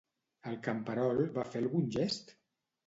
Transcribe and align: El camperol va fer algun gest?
El 0.51 0.57
camperol 0.69 1.21
va 1.39 1.47
fer 1.53 1.63
algun 1.65 1.89
gest? 1.99 2.39